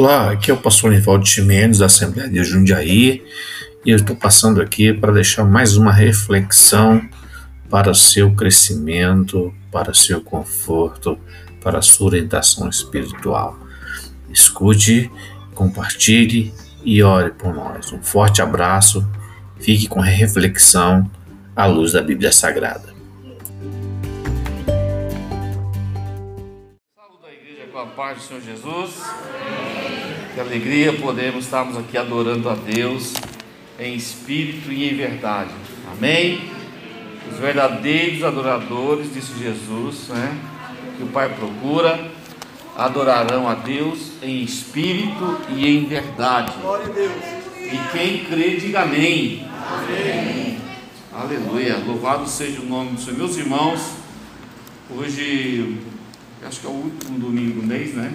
[0.00, 3.22] Olá, aqui é o pastor Nivaldo Chimenez da Assembleia de Jundiaí
[3.84, 7.06] e eu estou passando aqui para deixar mais uma reflexão
[7.68, 11.18] para seu crescimento, para seu conforto,
[11.62, 13.58] para sua orientação espiritual.
[14.32, 15.10] Escute,
[15.54, 17.92] compartilhe e ore por nós.
[17.92, 19.06] Um forte abraço,
[19.58, 21.10] fique com a reflexão
[21.54, 22.99] à luz da Bíblia Sagrada.
[27.80, 29.02] A paz do Senhor Jesus.
[30.34, 33.14] Que alegria podemos estarmos aqui adorando a Deus
[33.78, 35.50] em espírito e em verdade.
[35.90, 36.50] Amém?
[37.30, 40.38] Os verdadeiros adoradores, disse Jesus, né?
[40.98, 42.10] Que o Pai procura,
[42.76, 46.52] adorarão a Deus em espírito e em verdade.
[46.60, 47.12] Glória a Deus.
[47.56, 49.48] E quem crê, diga amém.
[49.72, 50.58] Amém.
[51.14, 51.78] Aleluia.
[51.78, 53.16] Louvado seja o nome do Senhor.
[53.16, 53.80] Meus irmãos,
[54.90, 55.78] hoje,
[56.46, 58.12] acho que é o último domingo do mês, né?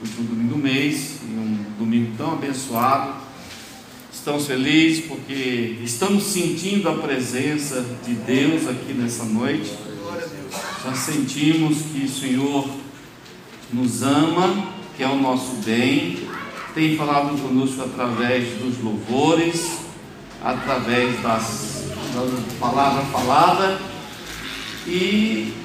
[0.00, 3.14] Último domingo do mês, e um domingo tão abençoado.
[4.12, 9.76] Estamos felizes porque estamos sentindo a presença de Deus aqui nessa noite.
[10.84, 12.68] Já sentimos que o Senhor
[13.72, 16.28] nos ama, que é o nosso bem,
[16.74, 19.78] tem falado conosco através dos louvores,
[20.42, 23.80] através das, da palavra falada
[24.86, 25.61] e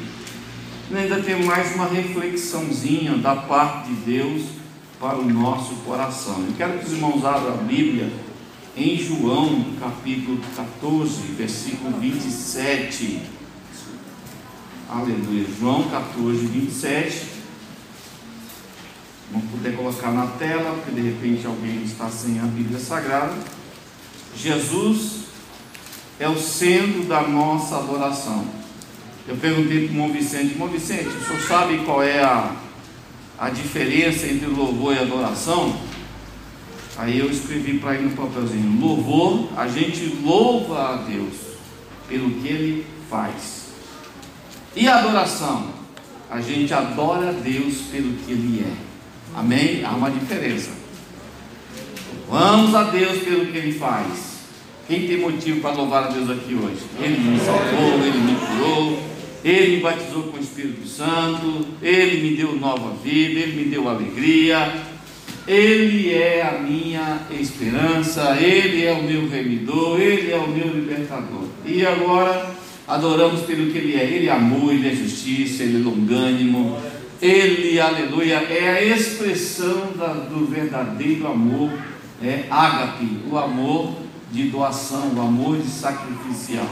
[0.95, 4.43] ainda tem mais uma reflexãozinha da parte de Deus
[4.99, 6.45] para o nosso coração.
[6.47, 8.11] Eu quero que os irmãos abram a Bíblia
[8.75, 13.21] em João capítulo 14, versículo 27.
[14.89, 15.45] Aleluia.
[15.59, 17.37] João 14, 27.
[19.31, 23.35] Não puder colocar na tela, porque de repente alguém está sem a Bíblia Sagrada.
[24.35, 25.25] Jesus
[26.17, 28.56] é o centro da nossa adoração.
[29.27, 32.55] Eu perguntei para o irmão Vicente, irmão Vicente, o senhor sabe qual é a,
[33.37, 35.75] a diferença entre louvor e adoração?
[36.97, 41.35] Aí eu escrevi para ele no papelzinho: louvor, a gente louva a Deus
[42.07, 43.67] pelo que ele faz.
[44.75, 45.77] E adoração?
[46.29, 48.73] A gente adora a Deus pelo que Ele é.
[49.33, 49.83] Amém?
[49.83, 50.71] Há uma diferença.
[52.29, 54.37] Louvamos a Deus pelo que Ele faz.
[54.87, 56.81] Quem tem motivo para louvar a Deus aqui hoje?
[56.99, 59.03] Ele me salvou, Ele me curou,
[59.43, 63.87] Ele me batizou com o Espírito Santo, Ele me deu nova vida, Ele me deu
[63.87, 64.73] alegria,
[65.47, 71.43] Ele é a minha esperança, Ele é o meu remidor, Ele é o meu libertador.
[71.65, 72.49] E agora
[72.87, 74.03] adoramos pelo que Ele é.
[74.03, 76.77] Ele é amor, Ele é justiça, Ele é longânimo.
[77.21, 81.71] Ele, aleluia, é a expressão da- do verdadeiro amor,
[82.23, 83.93] é ágape, o amor
[84.31, 86.69] de doação, o amor de sacrificial.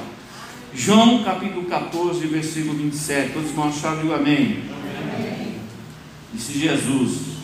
[0.75, 3.31] João capítulo 14, versículo 27.
[3.31, 4.59] Todos vão achar, digo amém.
[6.33, 7.37] Disse Jesus: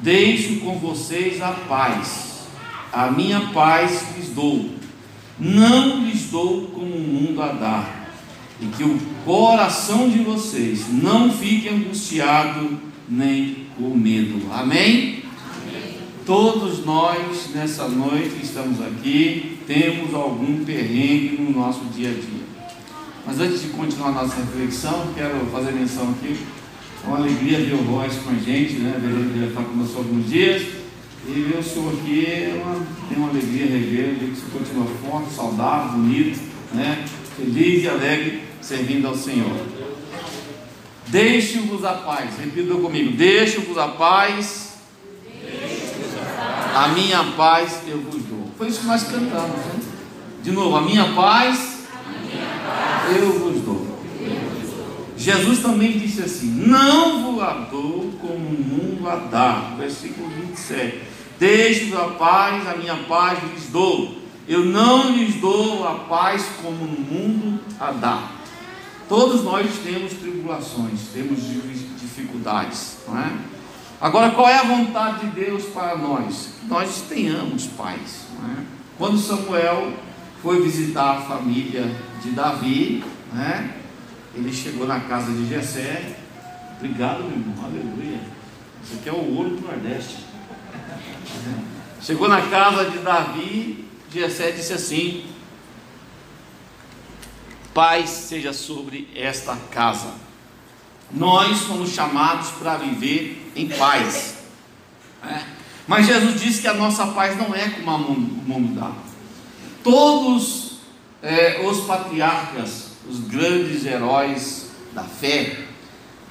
[0.00, 2.46] Deixo com vocês a paz,
[2.90, 4.70] a minha paz lhes dou,
[5.38, 8.08] não lhes dou como o mundo a dar,
[8.58, 14.50] e que o coração de vocês não fique angustiado nem com medo.
[14.50, 15.23] Amém?
[16.26, 22.44] Todos nós nessa noite que estamos aqui temos algum perrengue no nosso dia a dia.
[23.26, 26.38] Mas antes de continuar nossa reflexão, quero fazer menção aqui.
[27.04, 28.98] É uma alegria ver o Royce com a gente, né?
[28.98, 30.62] Ver ele já está conosco alguns dias.
[31.28, 34.86] E ver o senhor aqui é uma, tem uma alegria rever, ver que senhor continua
[35.04, 36.40] forte, saudável, bonito,
[36.72, 37.04] né?
[37.36, 39.66] Feliz e alegre servindo ao Senhor.
[41.08, 42.30] Deixe-vos a paz.
[42.38, 43.14] Repita comigo.
[43.14, 44.63] Deixe-vos a paz.
[46.74, 48.50] A minha paz eu vos dou.
[48.58, 49.80] Foi isso que nós cantamos, né?
[50.42, 51.86] De novo, a minha paz,
[53.16, 53.98] eu vos dou.
[55.16, 59.74] Jesus também disse assim: Não vos a dou como o mundo a dá.
[59.78, 61.00] Versículo 27.
[61.38, 64.18] Deixe-vos a paz, a minha paz lhes dou.
[64.46, 68.30] Eu não lhes dou a paz como o mundo a dá.
[69.08, 71.38] Todos nós temos tribulações, temos
[72.00, 73.32] dificuldades, não é?
[74.00, 76.54] Agora, qual é a vontade de Deus para nós?
[76.68, 78.26] Nós tenhamos paz.
[78.40, 78.56] Não é?
[78.98, 79.92] Quando Samuel
[80.42, 81.90] foi visitar a família
[82.22, 83.74] de Davi, né?
[84.34, 86.16] ele chegou na casa de Jessé.
[86.76, 88.20] Obrigado, meu irmão, aleluia.
[88.82, 90.18] Isso aqui é o ouro do Nordeste.
[92.02, 95.24] Chegou na casa de Davi, Jessé disse assim:
[97.72, 100.12] Paz seja sobre esta casa.
[101.10, 104.36] Nós somos chamados para viver em paz.
[105.22, 105.44] né?
[105.86, 108.92] Mas Jesus disse que a nossa paz não é como o mundo dá.
[109.82, 110.78] Todos
[111.22, 115.64] eh, os patriarcas, os grandes heróis da fé,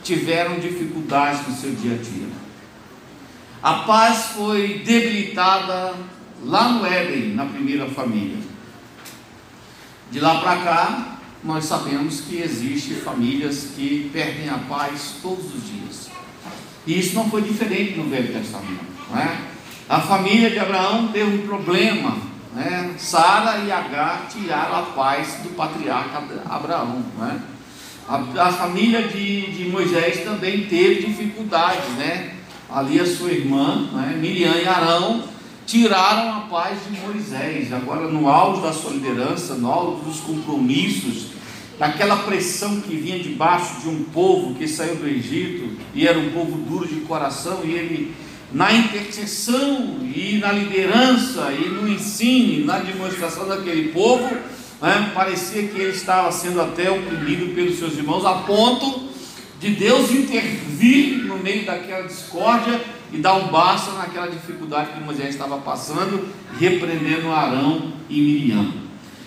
[0.04, 2.28] tiveram dificuldades no seu dia a dia.
[3.62, 5.94] A paz foi debilitada
[6.44, 8.38] lá no Éden, na primeira família.
[10.12, 15.66] De lá para cá, nós sabemos que existem famílias que perdem a paz todos os
[15.66, 16.13] dias.
[16.86, 18.86] E isso não foi diferente no Velho Testamento.
[19.10, 19.38] Não é?
[19.90, 22.18] A família de Abraão teve um problema.
[22.54, 22.94] Né?
[22.98, 27.04] Sara e Agar tiraram a paz do patriarca Abraão.
[27.18, 27.38] Não é?
[28.08, 31.90] a, a, família de, de Moisés também teve dificuldades.
[31.98, 32.34] Né?
[32.70, 34.18] Ali a sua irmã, né?
[34.20, 35.24] Miriam e Arão,
[35.66, 37.72] tiraram a paz de Moisés.
[37.72, 41.28] Agora, no auge da sua liderança, no auge dos compromissos,
[41.80, 46.30] daquela pressão que vinha debaixo de um povo que saiu do Egito e era um
[46.32, 48.16] povo duro de coração, e ele,
[48.52, 54.36] na intercessão e na liderança e no ensino, na demonstração daquele povo,
[54.82, 59.10] né, parecia que ele estava sendo até oprimido pelos seus irmãos, a ponto
[59.60, 62.82] de Deus intervir no meio daquela discórdia
[63.14, 66.28] e dar um basta naquela dificuldade que Moisés estava passando,
[66.60, 68.83] repreendendo Arão e Miriam.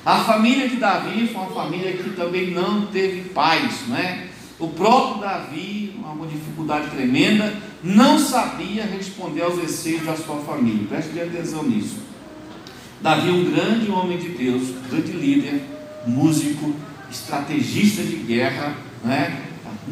[0.07, 4.29] A família de Davi foi uma família que também não teve paz, né?
[4.57, 10.87] O próprio Davi, uma dificuldade tremenda, não sabia responder aos desejos da sua família.
[10.89, 11.97] Preste atenção nisso.
[13.01, 15.61] Davi, um grande homem de Deus, grande líder,
[16.07, 16.73] músico,
[17.11, 19.43] estrategista de guerra, né?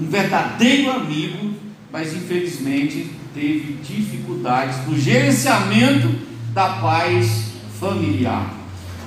[0.01, 1.55] um verdadeiro amigo,
[1.91, 6.09] mas infelizmente teve dificuldades no gerenciamento
[6.53, 7.47] da paz
[7.81, 8.64] familiar.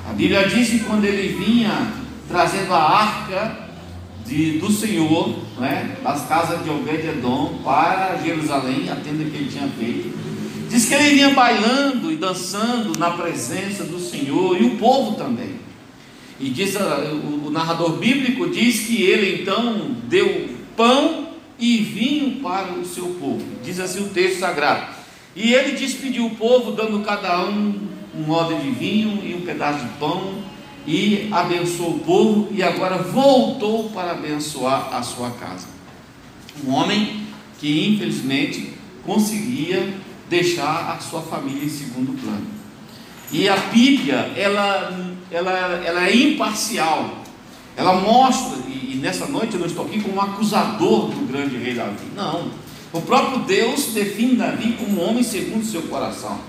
[0.07, 1.91] A Bíblia diz que quando ele vinha
[2.29, 3.57] trazendo a arca
[4.25, 9.67] de, do Senhor, né, das casas de Obed-Edom para Jerusalém, a tenda que ele tinha
[9.67, 10.17] feito,
[10.69, 15.57] diz que ele vinha bailando e dançando na presença do Senhor e o povo também.
[16.39, 22.71] E diz o, o narrador bíblico diz que ele então deu pão e vinho para
[22.73, 23.43] o seu povo.
[23.61, 24.95] Diz assim o texto sagrado.
[25.35, 29.85] E ele despediu o povo, dando cada um um odre de vinho e um pedaço
[29.85, 30.35] de pão
[30.85, 35.67] e abençoou o povo e agora voltou para abençoar a sua casa.
[36.65, 37.23] Um homem
[37.59, 38.73] que infelizmente
[39.05, 39.93] conseguia
[40.29, 42.47] deixar a sua família em segundo plano.
[43.31, 45.51] E a Bíblia, ela, ela,
[45.85, 47.23] ela é imparcial.
[47.75, 51.73] Ela mostra, e, e nessa noite eu não estou aqui como acusador do grande rei
[51.73, 52.07] Davi.
[52.15, 52.49] Não.
[52.93, 56.39] O próprio Deus define Davi como um homem segundo o seu coração.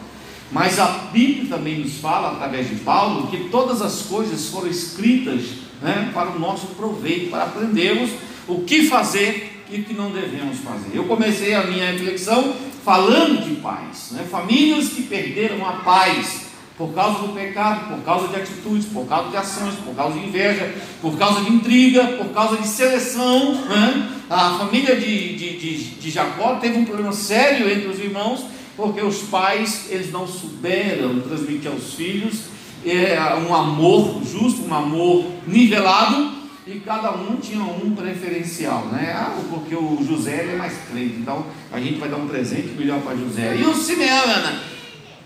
[0.51, 5.43] Mas a Bíblia também nos fala, através de Paulo, que todas as coisas foram escritas
[5.83, 8.11] né, para o nosso proveito, para aprendermos
[8.47, 10.91] o que fazer e o que não devemos fazer.
[10.95, 16.49] Eu comecei a minha reflexão falando de paz, né, famílias que perderam a paz
[16.79, 20.27] por causa do pecado, por causa de atitudes, por causa de ações, por causa de
[20.27, 23.53] inveja, por causa de intriga, por causa de seleção.
[23.67, 24.09] Né?
[24.31, 28.45] A família de, de, de, de Jacó teve um problema sério entre os irmãos
[28.79, 32.45] porque os pais eles não souberam transmitir aos filhos
[32.87, 39.13] é, um amor justo, um amor nivelado, e cada um tinha um preferencial, né?
[39.17, 43.01] Ah, porque o José é mais crente, então a gente vai dar um presente melhor
[43.01, 43.57] para José.
[43.57, 44.61] E o Simeão, né?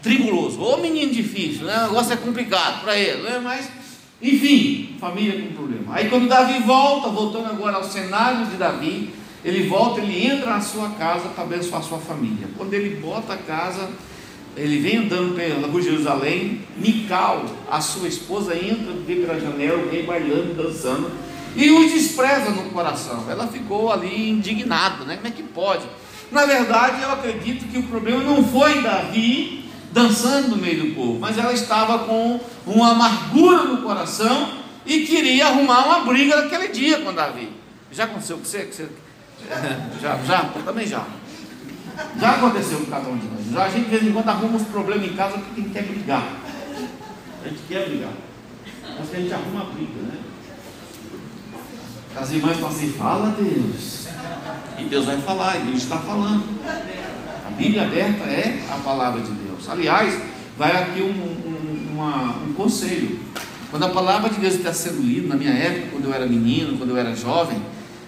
[0.00, 1.78] tribuloso, ou menino difícil, né?
[1.84, 3.40] o negócio é complicado para ele, né?
[3.43, 3.69] mas
[4.20, 5.94] enfim, família com problema.
[5.94, 9.11] Aí quando Davi volta, voltando agora ao cenário de Davi,
[9.44, 12.49] ele volta, ele entra na sua casa para abençoar a sua família.
[12.56, 13.90] Quando ele bota a casa,
[14.56, 19.82] ele vem andando pela rua de Jerusalém, Mical, a sua esposa, entra, vê pela janela,
[19.90, 21.11] vem bailando, dançando,
[21.56, 23.25] e o despreza no coração.
[23.28, 25.16] Ela ficou ali indignada, né?
[25.16, 25.84] Como é que pode?
[26.30, 31.18] Na verdade, eu acredito que o problema não foi Davi dançando no meio do povo,
[31.18, 34.50] mas ela estava com uma amargura no coração
[34.87, 37.50] e queria arrumar uma briga naquele dia com Davi.
[37.90, 38.61] Já aconteceu com você?
[38.61, 38.88] Que você
[40.00, 41.04] já, já, também já.
[42.18, 43.52] Já aconteceu com cada um de nós.
[43.52, 45.72] Já a gente de vez em quando arruma uns problemas em casa porque a gente
[45.72, 46.26] quer brigar.
[47.44, 48.12] A gente quer brigar.
[48.99, 50.18] Mas que a gente arruma briga, né?
[52.14, 54.06] As irmãs estão assim, fala Deus.
[54.78, 56.44] E Deus vai falar, e Deus está falando.
[57.46, 59.68] A Bíblia aberta é a palavra de Deus.
[59.68, 60.20] Aliás,
[60.56, 63.18] vai aqui um, um, uma, um conselho.
[63.70, 66.76] Quando a palavra de Deus está sendo lida, na minha época, quando eu era menino,
[66.76, 67.61] quando eu era jovem,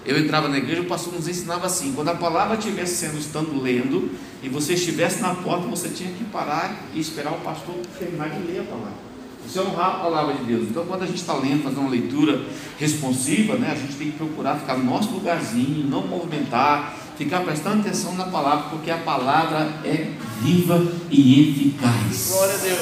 [0.05, 3.61] eu entrava na igreja, o pastor nos ensinava assim: quando a palavra estivesse sendo estando
[3.61, 4.11] lendo
[4.43, 8.47] e você estivesse na porta, você tinha que parar e esperar o pastor terminar de
[8.47, 9.15] ler a palavra.
[9.47, 10.69] Você honrar a palavra de Deus.
[10.71, 12.43] Então, quando a gente está lendo, fazendo uma leitura
[12.79, 17.81] responsiva, né, a gente tem que procurar ficar no nosso lugarzinho, não movimentar, ficar prestando
[17.81, 22.31] atenção na palavra, porque a palavra é viva e eficaz.
[22.31, 22.81] Glória a Deus.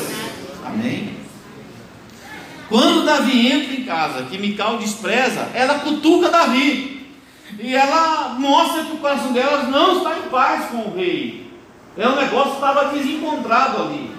[0.65, 1.17] Amém?
[2.69, 6.92] Quando Davi entra em casa, que Mical despreza, ela cutuca Davi.
[7.63, 11.47] E ela mostra que o coração dela não está em paz com o rei.
[11.97, 14.11] É um negócio que estava desencontrado ali.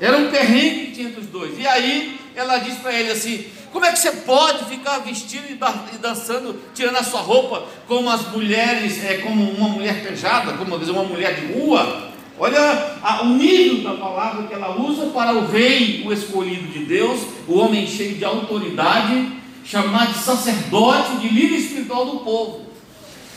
[0.00, 1.58] Era um perrengue que tinha entre os dois.
[1.58, 5.98] E aí ela diz para ele assim: Como é que você pode ficar vestido e
[5.98, 11.04] dançando, tirando a sua roupa, como as mulheres, é, como uma mulher pejada, como uma
[11.04, 12.12] mulher de rua?
[12.38, 16.80] Olha a, o nível da palavra que ela usa para o rei, o escolhido de
[16.80, 19.32] Deus, o homem cheio de autoridade,
[19.64, 22.63] chamado de sacerdote, de líder espiritual do povo.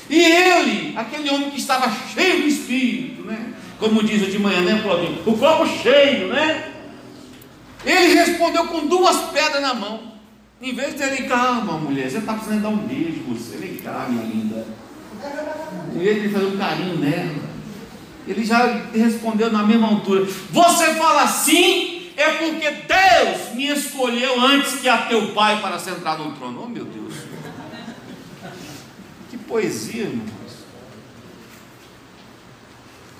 [0.09, 3.53] E ele, aquele homem que estava cheio de espírito, né?
[3.79, 5.21] Como diz de manhã, né, Claudinho?
[5.25, 6.71] O copo cheio, né?
[7.85, 10.13] Ele respondeu com duas pedras na mão.
[10.61, 14.07] Em vez de ele, calma, mulher, você está precisando dar um beijo, você vem cá,
[14.09, 14.65] minha linda.
[15.95, 17.47] Em vez de fazer um carinho nela,
[18.27, 20.25] ele já respondeu na mesma altura.
[20.25, 26.17] Você fala assim, é porque Deus me escolheu antes que a teu pai para sentar
[26.17, 26.63] no trono.
[26.65, 27.13] Oh meu Deus!
[29.47, 30.27] Poesia, irmãos.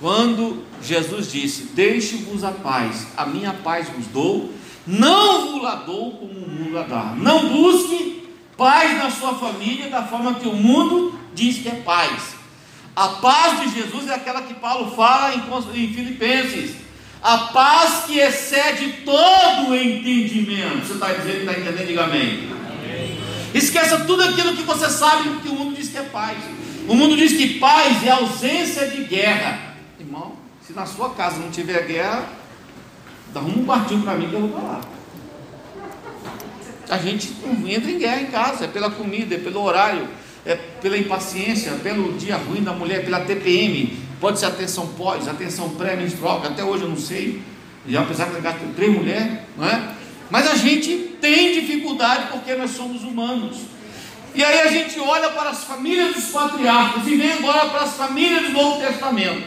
[0.00, 4.52] Quando Jesus disse: Deixe-vos a paz, a minha paz vos dou,
[4.86, 7.14] não vos la dou como o mundo a dá.
[7.16, 12.36] Não busque paz na sua família da forma que o mundo diz que é paz.
[12.94, 16.76] A paz de Jesus é aquela que Paulo fala em Filipenses.
[17.22, 20.86] A paz que excede todo o entendimento.
[20.86, 21.86] Você está dizendo que está entendendo?
[21.86, 22.48] Diga amém.
[23.54, 26.38] Esqueça tudo aquilo que você sabe que o mundo diz que é paz.
[26.86, 29.74] O mundo diz que paz é ausência de guerra.
[29.98, 30.34] Irmão,
[30.66, 32.26] se na sua casa não tiver guerra,
[33.32, 34.80] dá um quartinho para mim que eu vou falar.
[36.88, 40.08] A gente não entra em guerra em casa, é pela comida, é pelo horário,
[40.46, 45.70] é pela impaciência, pelo dia ruim da mulher, pela TPM, pode ser atenção pós, atenção
[45.70, 47.42] pré-menstrual, até hoje eu não sei,
[47.86, 49.94] e apesar de ter três mulheres, não é?
[50.30, 53.56] Mas a gente tem dificuldade porque nós somos humanos.
[54.34, 57.94] E aí a gente olha para as famílias dos patriarcas e vem agora para as
[57.94, 59.42] famílias do Novo Testamento.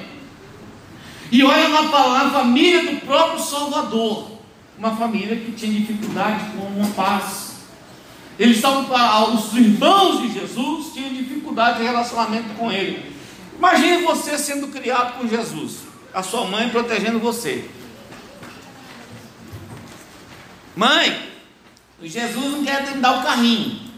[1.31, 4.31] E olha na, na família do próprio Salvador,
[4.77, 7.51] uma família que tinha dificuldade com uma paz
[8.41, 8.87] eles estavam,
[9.35, 13.13] os irmãos de Jesus tinham dificuldade de relacionamento com ele.
[13.55, 17.69] Imagine você sendo criado com Jesus, a sua mãe protegendo você.
[20.75, 21.29] Mãe,
[22.01, 23.91] Jesus não quer me dar o carrinho.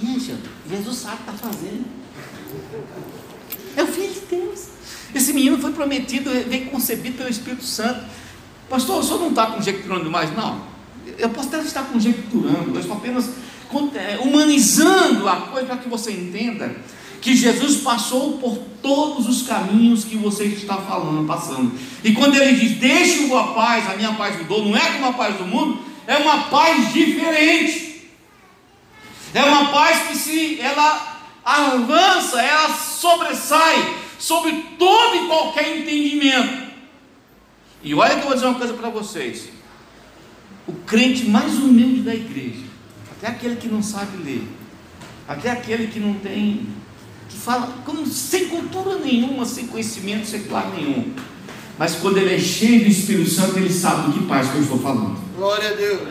[0.00, 0.36] Gente,
[0.68, 1.84] Jesus sabe o que está fazendo.
[3.76, 4.68] É o Filho de Deus.
[5.14, 8.04] Esse menino foi prometido, veio concebido pelo Espírito Santo.
[8.68, 10.34] Pastor, o senhor não está conjecturando demais?
[10.36, 10.68] Não
[11.16, 13.30] eu posso até estar conjecturando, eu estou apenas
[13.94, 16.74] é, humanizando a coisa para que você entenda
[17.20, 21.72] que Jesus passou por todos os caminhos que você está falando, passando.
[22.04, 25.06] E quando ele diz, deixe-o a paz, a minha paz me dou, não é como
[25.06, 28.08] a paz do mundo, é uma paz diferente.
[29.34, 36.68] É uma paz que se ela avança, ela sobressai sobre todo e qualquer entendimento.
[37.82, 39.58] E olha que eu vou dizer uma coisa para vocês
[40.68, 42.64] o crente mais humilde da igreja,
[43.10, 44.46] até aquele que não sabe ler,
[45.26, 46.66] até aquele que não tem,
[47.48, 51.14] fala como, sem cultura nenhuma, sem conhecimento secular nenhum.
[51.78, 54.62] Mas quando ele é cheio do Espírito Santo, ele sabe do que paz que eu
[54.62, 55.16] estou falando.
[55.34, 56.08] Glória a Deus.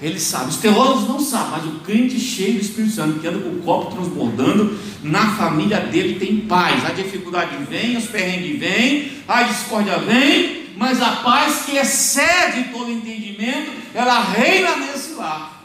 [0.00, 3.40] Ele sabe, os teólogos não sabem, mas o crente cheio do Espírito Santo, que anda
[3.40, 6.82] com o copo transbordando, na família dele tem paz.
[6.86, 12.90] A dificuldade vem, os perrengues vêm, a discórdia vem, mas a paz que excede todo
[12.90, 15.57] entendimento, ela reina nesse lar.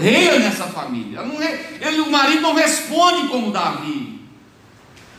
[0.00, 1.20] Reina nessa família.
[1.80, 4.20] Ele, o marido não responde como Davi.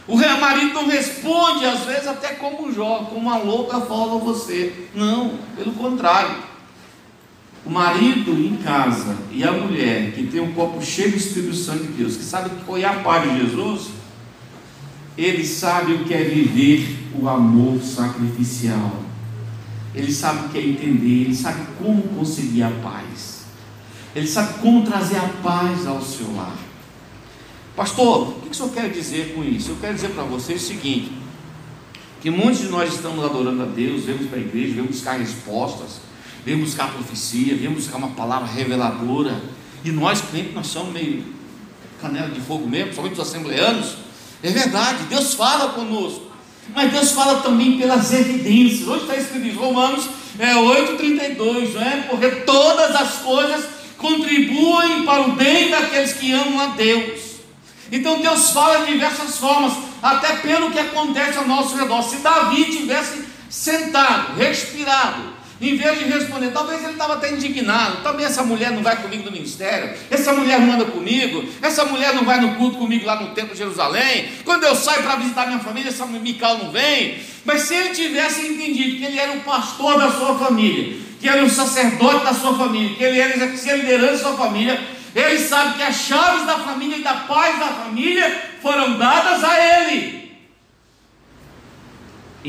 [0.08, 4.88] O marido não responde, às vezes, até como Jó, como uma louca fala você.
[4.96, 6.36] Não, pelo contrário.
[7.66, 11.84] O marido em casa e a mulher que tem um copo cheio do Espírito Santo
[11.84, 13.90] de Deus, que sabe que é a paz de Jesus,
[15.18, 19.04] ele sabe o que é viver o amor sacrificial.
[19.94, 23.27] Ele sabe o que é entender, ele sabe como conseguir a paz.
[24.18, 26.58] Ele sabe como trazer a paz ao seu lar.
[27.76, 29.70] Pastor, o que o senhor quer dizer com isso?
[29.70, 31.12] Eu quero dizer para vocês o seguinte:
[32.20, 36.02] que muitos de nós estamos adorando a Deus, vemos para a igreja, vemos buscar respostas,
[36.44, 39.40] vemos buscar profecia, vemos buscar uma palavra reveladora,
[39.86, 41.24] e nós crentes, nós somos meio
[42.02, 43.98] canela de fogo mesmo, somente os assembleanos.
[44.42, 46.26] É verdade, Deus fala conosco.
[46.74, 48.88] Mas Deus fala também pelas evidências.
[48.88, 50.10] Hoje está escrito em Romanos
[50.40, 52.08] é, 8,32, não é?
[52.10, 57.38] Porque todas as coisas contribuem para o bem daqueles que amam a Deus.
[57.92, 62.02] Então Deus fala de diversas formas, até pelo que acontece ao nosso redor.
[62.04, 68.04] Se Davi tivesse sentado, respirado, Em vez de responder, talvez ele estava até indignado.
[68.04, 69.98] Também essa mulher não vai comigo no ministério.
[70.12, 71.44] Essa mulher não anda comigo.
[71.62, 74.30] Essa mulher não vai no culto comigo lá no templo de Jerusalém.
[74.46, 77.20] Quando eu saio para visitar minha família, essa Mical não vem.
[77.44, 81.44] Mas se ele tivesse entendido que ele era o pastor da sua família, que era
[81.44, 84.80] o sacerdote da sua família, que ele era a liderança da sua família,
[85.16, 89.82] ele sabe que as chaves da família e da paz da família foram dadas a
[89.82, 90.27] ele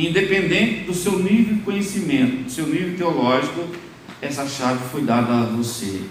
[0.06, 3.66] independente do seu nível de conhecimento, do seu nível teológico,
[4.20, 6.02] essa chave foi dada a você.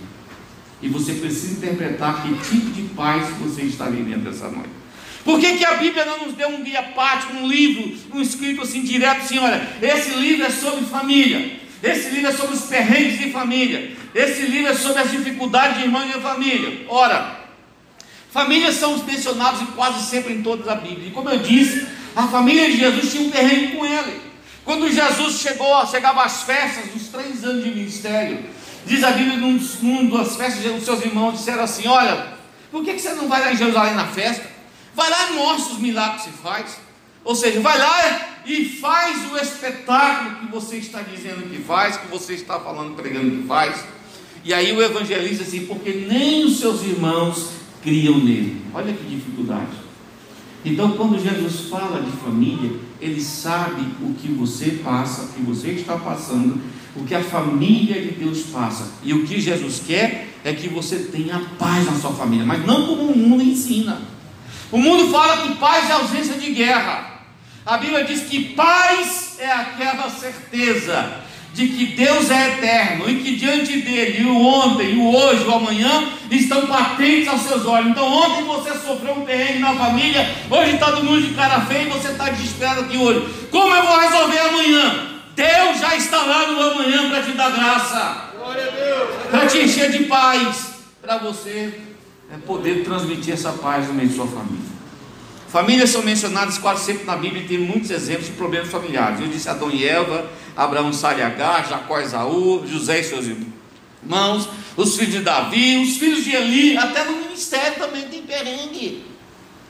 [0.81, 4.69] E você precisa interpretar que tipo de paz você está vivendo essa noite.
[5.23, 8.61] Por que, que a Bíblia não nos deu um guia prático, um livro, um escrito
[8.61, 13.19] assim direto, assim, olha, esse livro é sobre família, esse livro é sobre os perrengues
[13.19, 16.85] de família, esse livro é sobre as dificuldades de irmãos de família.
[16.87, 17.41] Ora,
[18.31, 21.09] famílias são mencionados quase sempre em toda a Bíblia.
[21.09, 21.85] E como eu disse,
[22.17, 24.19] a família de Jesus tinha um terreno com ele.
[24.65, 28.39] Quando Jesus chegou, chegava às festas dos três anos de ministério,
[28.87, 32.33] diz a Bíblia, num, num das festas, os seus irmãos disseram assim: Olha,
[32.71, 34.49] por que, que você não vai lá em Jerusalém na festa?
[34.95, 36.79] Vai lá e mostra os milagres que se faz.
[37.23, 42.07] Ou seja, vai lá e faz o espetáculo que você está dizendo que faz, que
[42.07, 43.85] você está falando, pregando que faz.
[44.43, 47.51] E aí o evangelista assim, porque nem os seus irmãos
[47.83, 48.59] criam nele.
[48.73, 49.86] Olha que dificuldade.
[50.67, 55.69] Então, quando Jesus fala de família, ele sabe o que você passa, o que você
[55.69, 56.61] está passando,
[56.93, 58.91] o que a família de Deus passa.
[59.01, 62.85] E o que Jesus quer é que você tenha paz na sua família, mas não
[62.85, 64.01] como o mundo ensina.
[64.69, 67.21] O mundo fala que paz é ausência de guerra.
[67.65, 71.26] A Bíblia diz que paz é aquela certeza
[71.57, 76.07] de que Deus é eterno e que diante dele o ontem, o hoje, o amanhã
[76.29, 77.89] estão patentes aos seus olhos.
[77.89, 81.87] Então, ontem você sofreu um terreno na família, hoje está todo mundo de cara feia
[81.87, 83.27] e você está desesperado aqui hoje.
[83.49, 85.07] Como eu vou resolver amanhã?
[85.35, 88.31] Deus já está lá no amanhã para te dar graça,
[89.31, 91.73] para te encher de paz, para você
[92.31, 94.66] é, poder transmitir essa paz no meio de sua família.
[95.47, 99.21] Famílias são mencionadas quase sempre na Bíblia e tem muitos exemplos de problemas familiares.
[99.21, 104.49] Eu disse Adão e Eva, Abraão, Sara Agar, Jacó e Esaú, José e seus irmãos,
[104.75, 109.05] os filhos de Davi, os filhos de Eli, até no ministério também tem perengue.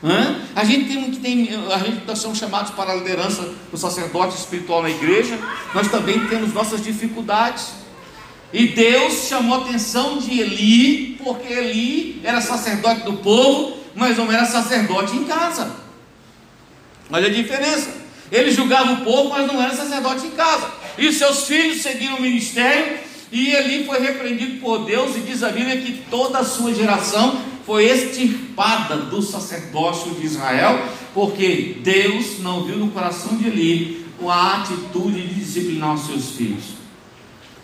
[0.02, 0.42] Hã?
[0.54, 4.36] A gente tem que tem, a gente nós somos chamados para a liderança do sacerdote
[4.36, 5.38] espiritual na igreja,
[5.74, 7.72] nós também temos nossas dificuldades.
[8.52, 14.30] E Deus chamou a atenção de Eli, porque Eli era sacerdote do povo, mas não
[14.30, 15.70] era sacerdote em casa.
[17.10, 17.90] Olha a diferença.
[18.30, 20.70] Ele julgava o povo, mas não era sacerdote em casa.
[20.96, 22.98] E seus filhos seguiram o ministério,
[23.32, 27.40] e Eli foi repreendido por Deus, e diz a Bíblia que toda a sua geração
[27.66, 30.80] foi extirpada do sacerdócio de Israel,
[31.12, 36.64] porque Deus não viu no coração de Eli a atitude de disciplinar os seus filhos.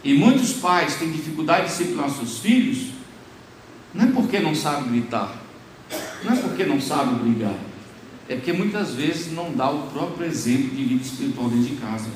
[0.03, 2.89] E muitos pais têm dificuldade de disciplinar os seus filhos,
[3.93, 5.44] não é porque não sabem gritar,
[6.25, 7.55] não é porque não sabe brigar,
[8.29, 12.09] é porque muitas vezes não dá o próprio exemplo de vida espiritual dentro de casa.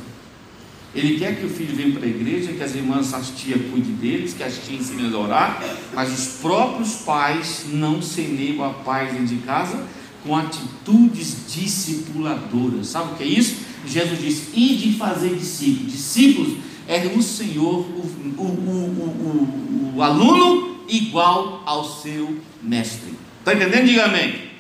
[0.95, 3.93] Ele quer que o filho venha para a igreja, que as irmãs, as tias cuidem
[3.97, 5.63] deles, que as tias ensinem a orar,
[5.95, 9.87] mas os próprios pais não semeiam a paz dentro de casa
[10.25, 12.89] com atitudes discipuladoras.
[12.89, 13.57] Sabe o que é isso?
[13.87, 15.93] Jesus disse: e de fazer discípulos.
[15.93, 18.03] Discípulos é o Senhor, o,
[18.39, 23.18] o, o, o aluno igual ao seu mestre.
[23.49, 23.87] Está entendendo?
[23.87, 24.51] Diga amém.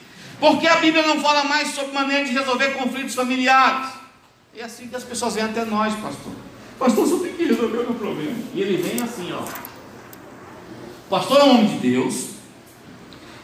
[0.40, 3.90] Porque a Bíblia não fala mais sobre maneira de resolver conflitos familiares.
[4.56, 6.32] É assim que as pessoas vêm até nós, pastor.
[6.78, 8.36] Pastor, só tem que resolver o meu problema.
[8.54, 9.40] E ele vem assim, ó.
[9.40, 12.30] O pastor é um homem de Deus.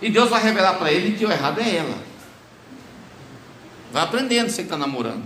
[0.00, 1.98] E Deus vai revelar para ele que o errado é ela.
[3.92, 5.24] Vai aprendendo você que está namorando.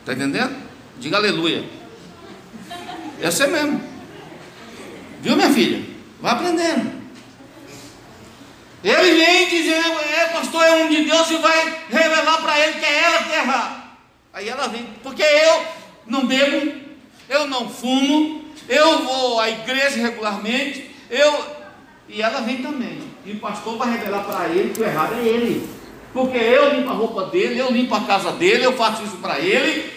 [0.00, 0.54] Está entendendo?
[0.98, 1.64] Diga aleluia.
[3.22, 3.80] É você mesmo.
[5.22, 5.82] Viu, minha filha?
[6.20, 7.01] Vai aprendendo.
[8.82, 12.84] Ele vem dizendo, é, pastor, é um de Deus e vai revelar para ele que
[12.84, 13.82] é ela que é errada.
[14.32, 15.62] Aí ela vem, porque eu
[16.06, 16.72] não bebo,
[17.28, 21.62] eu não fumo, eu vou à igreja regularmente, eu.
[22.08, 22.98] E ela vem também.
[23.24, 25.68] E o pastor vai revelar para ele que o errado é ele.
[26.12, 29.38] Porque eu limpo a roupa dele, eu limpo a casa dele, eu faço isso para
[29.38, 29.90] ele.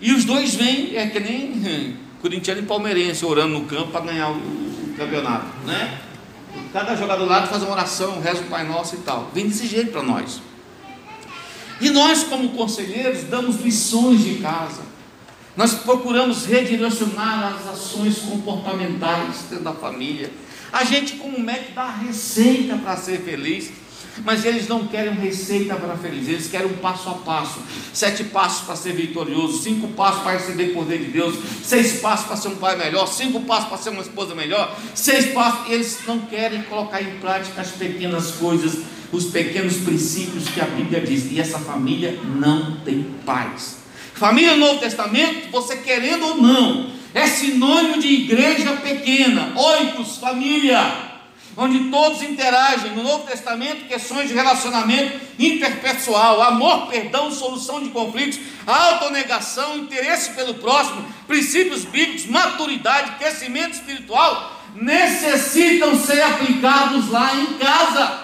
[0.00, 4.30] E os dois vêm, é que nem corintiano e palmeirense, orando no campo para ganhar
[4.30, 5.98] o campeonato, né?
[6.72, 9.30] Cada jogador lado faz uma oração, reza o Pai Nosso e tal.
[9.34, 10.40] Vem desse jeito para nós.
[11.80, 14.82] E nós, como conselheiros, damos lições de casa.
[15.56, 20.32] Nós procuramos redirecionar as ações comportamentais dentro da família.
[20.72, 23.70] A gente, como médico, dá a receita para ser feliz.
[24.24, 27.60] Mas eles não querem receita para feliz, eles querem um passo a passo.
[27.92, 32.26] Sete passos para ser vitorioso, cinco passos para receber o poder de Deus, seis passos
[32.26, 35.70] para ser um pai melhor, cinco passos para ser uma esposa melhor, seis passos.
[35.70, 41.00] Eles não querem colocar em prática as pequenas coisas, os pequenos princípios que a Bíblia
[41.00, 41.32] diz.
[41.32, 43.78] E essa família não tem paz.
[44.14, 51.11] Família no Novo Testamento, você querendo ou não, é sinônimo de igreja pequena, oitos, família
[51.56, 52.94] onde todos interagem.
[52.94, 60.54] No Novo Testamento, questões de relacionamento interpessoal, amor, perdão, solução de conflitos, autonegação, interesse pelo
[60.54, 68.20] próximo, princípios bíblicos, maturidade, crescimento espiritual, necessitam ser aplicados lá em casa.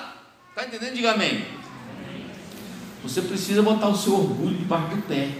[0.50, 0.94] Está entendendo?
[0.94, 1.44] Diga amém.
[3.02, 5.30] Você precisa botar o seu orgulho debaixo do pé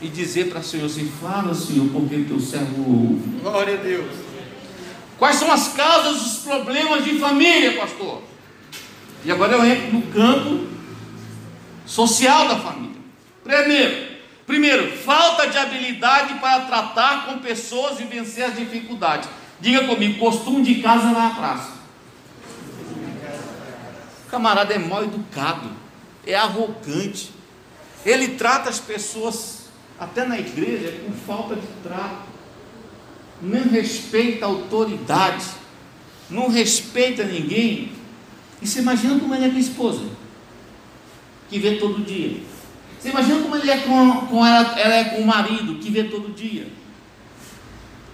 [0.00, 3.40] e dizer para o Senhor assim: Fala, Senhor, porque teu servo ouve.
[3.40, 4.31] Glória a Deus.
[5.22, 8.22] Quais são as causas dos problemas de família, pastor?
[9.24, 10.66] E agora eu entro no campo
[11.86, 13.00] social da família.
[13.44, 19.28] Primeiro, primeiro, falta de habilidade para tratar com pessoas e vencer as dificuldades.
[19.60, 21.70] Diga comigo, costume de casa na praça.
[24.26, 25.70] O camarada é mal educado,
[26.26, 27.30] é arrogante.
[28.04, 29.68] Ele trata as pessoas,
[30.00, 32.31] até na igreja, com falta de trato
[33.42, 35.44] não respeita a autoridade,
[36.30, 37.90] não respeita ninguém.
[38.62, 40.04] E você imagina como ele é com a esposa,
[41.50, 42.40] que vê todo dia.
[43.00, 46.04] Você imagina como ele é com, com ela, ela é com o marido, que vê
[46.04, 46.68] todo dia.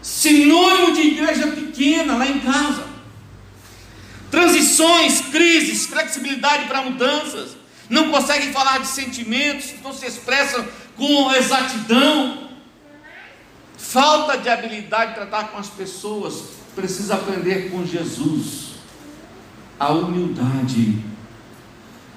[0.01, 2.89] Sinônimo de igreja pequena lá em casa.
[4.31, 7.57] Transições, crises, flexibilidade para mudanças.
[7.91, 12.48] Não conseguem falar de sentimentos, não se expressam com exatidão
[13.79, 16.43] falta de habilidade de tratar com as pessoas,
[16.75, 18.73] precisa aprender com Jesus
[19.79, 20.99] a humildade.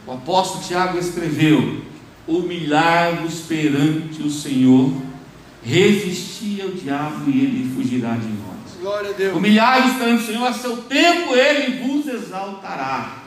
[0.06, 1.84] O apóstolo Tiago escreveu:
[2.28, 4.92] Humilhar-vos perante o Senhor,
[5.64, 8.80] resistir ao diabo e ele fugirá de nós.
[8.82, 9.38] Glória a Deus.
[9.38, 13.20] Humilhar-vos perante o Senhor, a seu tempo ele vos exaltará.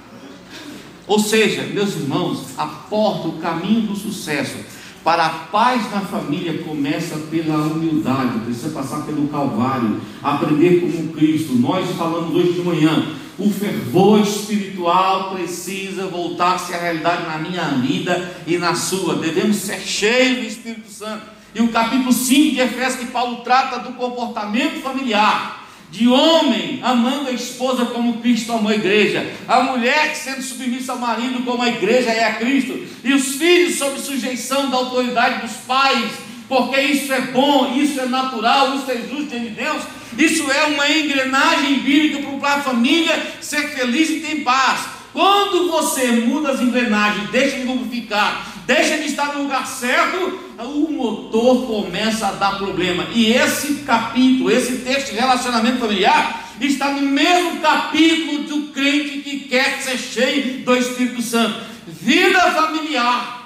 [1.07, 4.57] Ou seja, meus irmãos, a porta, o caminho do sucesso
[5.05, 11.53] para a paz na família começa pela humildade, precisa passar pelo Calvário, aprender como Cristo.
[11.57, 13.07] Nós falamos hoje de manhã,
[13.39, 19.17] o fervor espiritual precisa voltar-se à realidade na minha vida e na sua.
[19.17, 21.35] Devemos ser cheios do Espírito Santo.
[21.55, 25.64] E o capítulo 5 de Efésios que Paulo trata do comportamento familiar
[25.95, 30.99] de homem amando a esposa como Cristo amou a igreja, a mulher sendo submissa ao
[30.99, 35.57] marido como a igreja é a Cristo, e os filhos sob sujeição da autoridade dos
[35.59, 36.11] pais,
[36.49, 39.85] porque isso é bom, isso é natural, isso é justo de Deus,
[40.19, 44.87] isso é uma engrenagem bíblica para a família ser feliz e ter paz.
[45.13, 50.91] Quando você muda as engrenagens, deixa de lubrificar, deixa de estar no lugar certo, o
[50.91, 53.07] motor começa a dar problema.
[53.13, 59.41] E esse capítulo, esse texto de relacionamento familiar, está no mesmo capítulo do crente que
[59.41, 61.61] quer ser cheio do Espírito Santo.
[61.87, 63.45] Vida familiar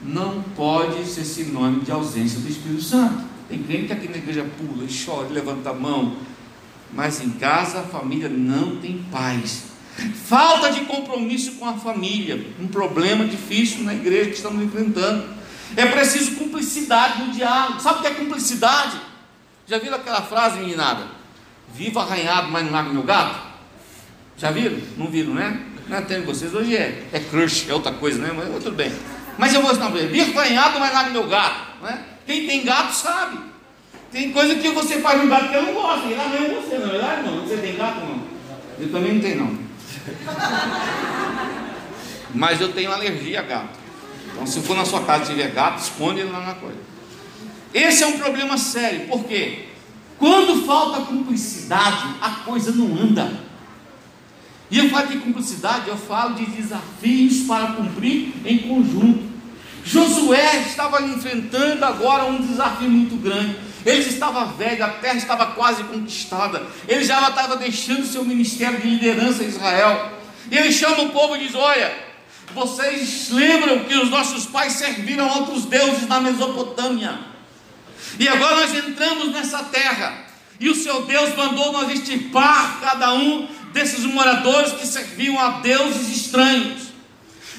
[0.00, 3.24] não pode ser sinônimo de ausência do Espírito Santo.
[3.48, 6.16] Tem crente que aqui na igreja pula, chora, levanta a mão,
[6.92, 9.64] mas em casa a família não tem paz.
[10.26, 15.24] Falta de compromisso com a família, um problema difícil na igreja que estamos enfrentando.
[15.76, 17.80] É preciso cumplicidade no diálogo.
[17.80, 18.96] Sabe o que é cumplicidade?
[19.66, 21.06] Já viram aquela frase, meninada?
[21.74, 23.38] Viva arranhado, mas não larga meu gato?
[24.36, 24.78] Já viram?
[24.96, 25.60] Não viram, né?
[25.88, 28.30] Não é tem vocês, hoje é, é crush, é outra coisa, né?
[28.34, 28.92] Mas tudo bem.
[29.36, 31.82] Mas eu vou ensinar para Viva arranhado, mas larga meu gato.
[31.82, 32.04] Né?
[32.26, 33.38] Quem tem gato sabe.
[34.12, 36.08] Tem coisa que você faz no gato que eu não gosto.
[36.08, 37.46] E lá não é você, não é verdade, não?
[37.46, 38.22] Você tem gato, não?
[38.78, 39.67] Eu também não tenho, não.
[42.34, 43.78] Mas eu tenho alergia a gato.
[44.32, 46.78] Então, se for na sua casa e tiver gato, esconde ele lá na coisa.
[47.72, 49.66] Esse é um problema sério, por quê?
[50.18, 53.48] Quando falta cumplicidade, a coisa não anda.
[54.70, 59.28] E eu falo de cumplicidade, eu falo de desafios para cumprir em conjunto.
[59.84, 63.56] Josué estava enfrentando agora um desafio muito grande.
[63.86, 66.66] Ele estava velho, a terra estava quase conquistada.
[66.86, 70.12] Ele já estava deixando seu ministério de liderança em Israel.
[70.50, 71.92] E ele chama o povo e diz: Olha,
[72.54, 77.18] vocês lembram que os nossos pais serviram a outros deuses na Mesopotâmia.
[78.18, 80.26] E agora nós entramos nessa terra.
[80.60, 86.08] E o seu Deus mandou nós extirpar cada um desses moradores que serviam a deuses
[86.08, 86.88] estranhos.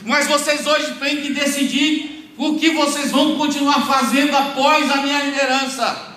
[0.04, 5.24] Mas vocês hoje têm que decidir o que vocês vão continuar fazendo após a minha
[5.24, 6.09] liderança.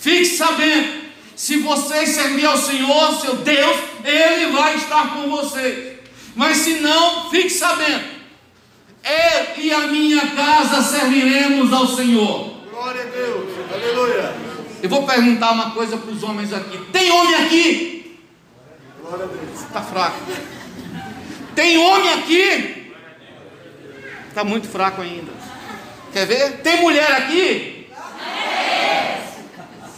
[0.00, 5.98] Fique sabendo, Se vocês servir ao Senhor, seu Deus, Ele vai estar com vocês.
[6.34, 8.04] Mas se não, fique sabendo,
[9.04, 12.54] eu e a minha casa serviremos ao Senhor.
[12.70, 13.50] Glória a Deus.
[13.72, 14.34] Aleluia.
[14.82, 18.20] Eu vou perguntar uma coisa para os homens aqui: tem homem aqui?
[19.00, 19.62] Glória a Deus.
[19.62, 20.18] Está fraco.
[21.54, 22.92] Tem homem aqui?
[24.28, 25.32] Está muito fraco ainda.
[26.12, 26.58] Quer ver?
[26.62, 27.78] Tem mulher aqui?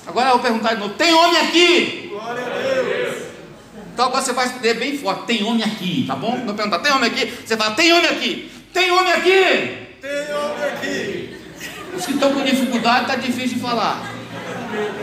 [0.07, 2.09] Agora eu vou perguntar de novo: tem homem aqui?
[2.11, 3.23] Glória a Deus.
[3.93, 6.43] Então agora você vai responder bem forte: tem homem aqui, tá bom?
[6.45, 7.33] Vou perguntar: tem homem aqui?
[7.45, 8.51] Você fala: tem homem aqui?
[8.73, 9.77] Tem homem aqui?
[10.01, 11.37] Tem homem aqui.
[11.97, 14.01] Os que estão com dificuldade está difícil de falar.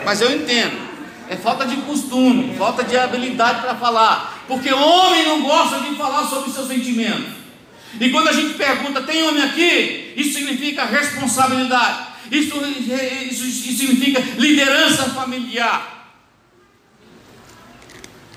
[0.05, 0.87] Mas eu entendo.
[1.29, 4.43] É falta de costume, falta de habilidade para falar.
[4.47, 7.33] Porque homem não gosta de falar sobre seus sentimentos.
[7.99, 10.13] E quando a gente pergunta, tem homem aqui?
[10.15, 12.06] Isso significa responsabilidade.
[12.31, 15.95] Isso, isso, isso significa liderança familiar.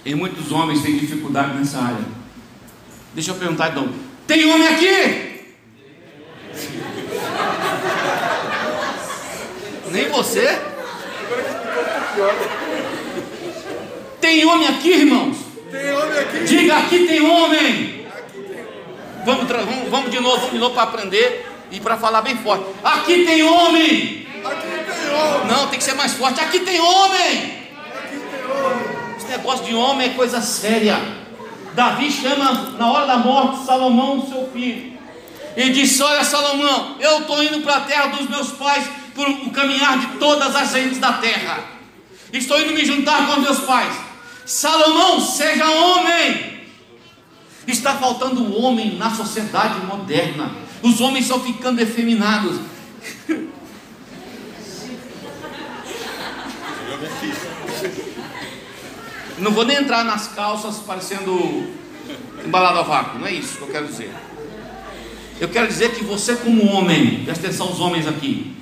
[0.04, 2.04] E muitos homens têm dificuldade nessa área.
[3.14, 3.92] Deixa eu perguntar então:
[4.26, 5.40] tem homem aqui?
[9.90, 10.58] Nem você?
[14.20, 15.36] Tem homem aqui, irmãos?
[15.70, 16.44] Tem homem aqui.
[16.44, 18.06] Diga aqui tem homem.
[19.24, 22.36] Vamos, tra- vamos, vamos de novo, vamos de novo para aprender e para falar bem
[22.38, 22.64] forte.
[22.82, 24.26] Aqui tem homem.
[24.44, 25.46] Aqui tem homem.
[25.46, 26.40] Não, tem que ser mais forte.
[26.40, 27.60] Aqui tem homem.
[27.94, 29.16] Aqui tem homem.
[29.16, 30.98] Esse negócio de homem é coisa séria.
[31.74, 34.98] Davi chama na hora da morte Salomão, seu filho.
[35.56, 39.50] E disse: Olha, Salomão, eu estou indo para a terra dos meus pais por o
[39.50, 41.64] caminhar de todas as gentes da terra.
[42.32, 43.94] Estou indo me juntar com meus pais.
[44.44, 46.50] Salomão, seja homem.
[47.66, 50.50] Está faltando o homem na sociedade moderna.
[50.82, 52.60] Os homens estão ficando efeminados.
[59.38, 61.70] Não vou nem entrar nas calças parecendo
[62.44, 64.12] embalado a vácuo, não é isso que eu quero dizer.
[65.40, 68.54] Eu quero dizer que você, como homem, presta atenção aos homens aqui,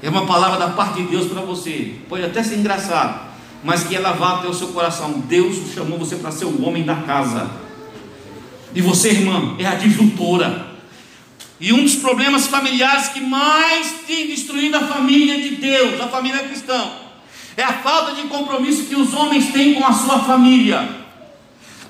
[0.00, 1.96] é uma palavra da parte de Deus para você.
[2.08, 3.28] Pode até ser engraçado,
[3.64, 5.18] mas que ela vá até o seu coração.
[5.26, 7.50] Deus chamou você para ser o homem da casa.
[8.72, 10.67] E você, irmã, é a disjuntora.
[11.60, 16.44] E um dos problemas familiares que mais tem destruído a família de Deus, a família
[16.44, 16.88] cristã,
[17.56, 20.88] é a falta de compromisso que os homens têm com a sua família,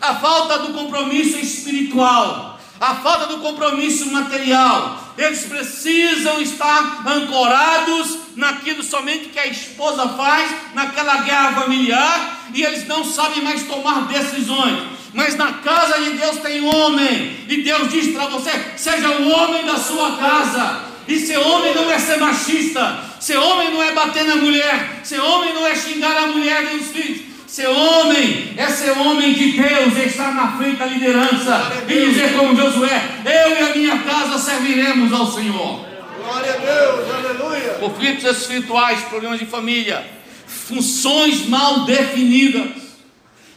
[0.01, 5.05] a falta do compromisso espiritual, a falta do compromisso material.
[5.19, 12.87] Eles precisam estar ancorados naquilo somente que a esposa faz, naquela guerra familiar, e eles
[12.87, 14.98] não sabem mais tomar decisões.
[15.19, 19.67] Mas na casa de Deus tem homem, e Deus diz para você: seja o homem
[19.67, 20.83] da sua casa.
[21.09, 25.19] E ser homem não é ser machista, ser homem não é bater na mulher, ser
[25.19, 27.23] homem não é xingar a mulher e os filhos.
[27.49, 32.37] Ser homem é ser homem de Deus, é estar na frente da liderança e dizer
[32.37, 35.85] como Josué: Eu e a minha casa serviremos ao Senhor.
[36.23, 37.11] Glória a Deus.
[37.13, 37.75] Aleluia.
[37.81, 40.07] Conflitos espirituais, problemas de família,
[40.47, 42.88] funções mal definidas,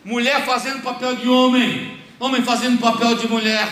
[0.03, 3.67] mulher fazendo papel de homem, homem fazendo papel de mulher,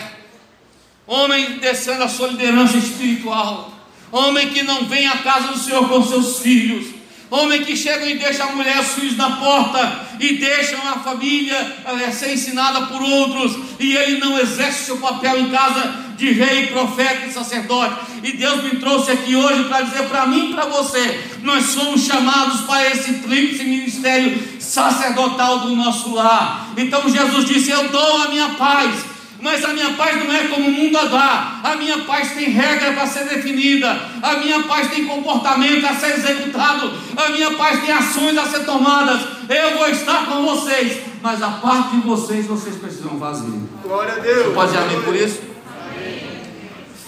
[1.06, 3.72] homem descendo a sua liderança espiritual,
[4.12, 6.86] homem que não vem à casa do Senhor com seus filhos,
[7.30, 10.98] homem que chega e deixa a mulher e os filhos na porta e deixam a
[10.98, 16.32] família eh, ser ensinada por outros e ele não exerce seu papel em casa de
[16.32, 17.96] rei, profeta e sacerdote.
[18.22, 22.02] E Deus me trouxe aqui hoje para dizer para mim e para você: nós somos
[22.02, 26.68] chamados para esse tríplice ministério sacerdotal do nosso lar.
[26.76, 29.10] Então Jesus disse: Eu dou a minha paz.
[29.42, 31.60] Mas a minha paz não é como o mundo a dá.
[31.64, 33.98] A minha paz tem regra para ser definida.
[34.22, 36.92] A minha paz tem comportamento a ser executado.
[37.16, 39.22] A minha paz tem ações a ser tomadas.
[39.48, 40.98] Eu vou estar com vocês.
[41.22, 43.50] Mas a parte de vocês, vocês precisam fazer.
[43.82, 44.52] Glória a Deus.
[44.52, 45.49] Pode dizer amém por isso?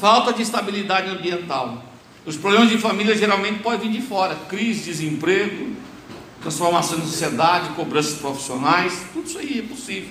[0.03, 1.81] Falta de estabilidade ambiental.
[2.27, 5.77] Os problemas de família geralmente podem vir de fora: crise, desemprego,
[6.41, 10.11] transformação na sociedade, cobranças profissionais, tudo isso aí é possível.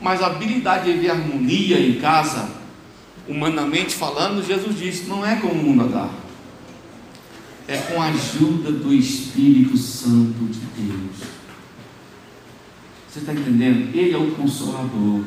[0.00, 2.50] Mas a habilidade de ver harmonia em casa,
[3.26, 6.08] humanamente falando, Jesus disse: não é como o mundo dá.
[7.66, 11.28] É com a ajuda do Espírito Santo de Deus.
[13.10, 13.92] Você está entendendo?
[13.92, 15.24] Ele é o consolador.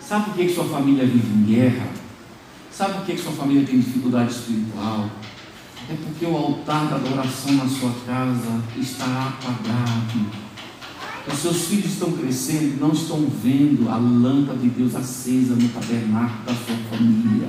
[0.00, 1.99] Sabe por que sua família vive em guerra?
[2.80, 5.10] Sabe por que, sua família tem dificuldade espiritual?
[5.86, 10.26] É porque o altar da adoração na sua casa está apagado.
[11.30, 15.68] Os seus filhos estão crescendo e não estão vendo a lâmpada de Deus acesa no
[15.68, 17.48] tabernáculo da sua família.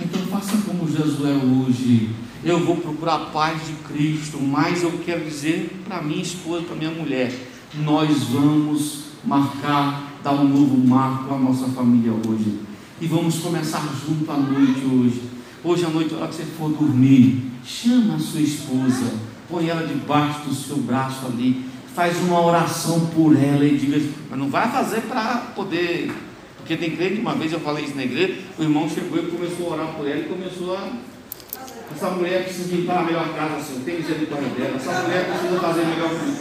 [0.00, 2.14] Então faça como Josué hoje.
[2.42, 6.76] eu vou procurar a paz de Cristo, mas eu quero dizer para minha esposa, para
[6.76, 7.30] minha mulher,
[7.74, 12.65] nós vamos marcar, dar um novo marco à nossa família hoje.
[12.98, 15.20] E vamos começar junto à noite hoje.
[15.62, 19.12] Hoje à noite, na hora que você for dormir, chama a sua esposa,
[19.50, 24.38] põe ela debaixo do seu braço ali, faz uma oração por ela e diga, mas
[24.38, 26.10] não vai fazer para poder,
[26.56, 29.66] porque tem crente, uma vez eu falei isso na igreja, o irmão chegou e começou
[29.66, 30.92] a orar por ela e começou a
[31.94, 33.82] essa mulher precisa limpar a melhor casa, Senhor.
[33.84, 34.76] Tem misericórdia dela.
[34.76, 36.38] Essa mulher precisa fazer melhor coisa.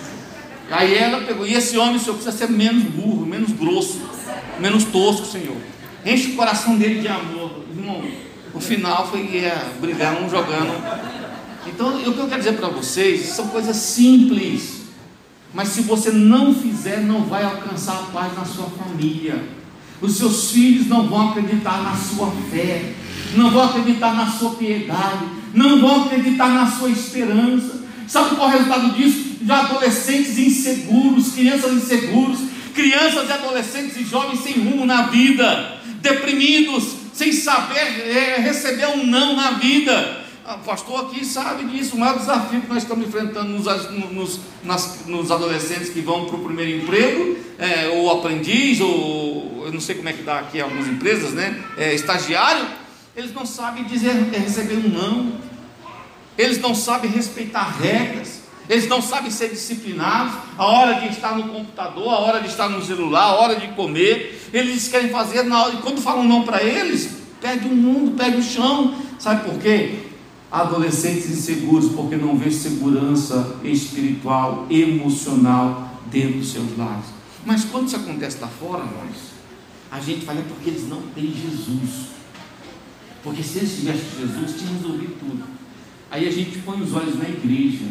[0.72, 4.02] Aí ela pegou, e esse homem, Senhor, precisa ser menos burro, menos grosso,
[4.60, 5.56] menos tosco, Senhor.
[6.06, 7.64] Enche o coração dele de amor.
[7.76, 8.04] Irmão,
[8.54, 10.74] o final foi é, brigar um jogando.
[11.66, 14.84] Então, o que eu quero dizer para vocês são coisas simples.
[15.54, 19.44] Mas se você não fizer, não vai alcançar a paz na sua família.
[20.02, 22.94] Os seus filhos não vão acreditar na sua fé
[23.36, 27.84] não vão acreditar na sua piedade, não vão acreditar na sua esperança.
[28.08, 29.38] Sabe qual é o resultado disso?
[29.42, 32.40] De adolescentes inseguros, crianças inseguros,
[32.74, 35.75] crianças e adolescentes e jovens sem rumo na vida,
[36.06, 40.24] deprimidos, sem saber é, receber um não na vida.
[40.46, 43.66] O ah, pastor aqui sabe disso, o maior desafio que nós estamos enfrentando nos,
[44.12, 49.72] nos, nas, nos adolescentes que vão para o primeiro emprego, é, ou aprendiz, ou eu
[49.72, 51.62] não sei como é que dá aqui algumas empresas, né?
[51.78, 52.66] É, estagiário
[53.16, 55.40] eles não sabem dizer, receber um não,
[56.38, 58.35] eles não sabem respeitar regras,
[58.70, 62.70] eles não sabem ser disciplinados, a hora de estar no computador, a hora de estar
[62.70, 66.44] no celular, a hora de comer, eles querem fazer na hora, e quando falam não
[66.44, 70.00] para eles, perde o mundo, perde o chão, sabe por quê?
[70.52, 77.06] Adolescentes inseguros, porque não vê segurança espiritual, emocional dentro dos seus lares.
[77.46, 79.36] Mas quando isso acontece lá fora, nós,
[79.92, 82.08] a gente fala é porque eles não têm Jesus.
[83.24, 85.44] Porque se eles tivessem Jesus, tinha resolvido tudo.
[86.10, 87.86] Aí a gente põe os olhos na igreja.